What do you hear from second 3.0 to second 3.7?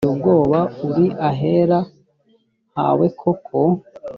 koko!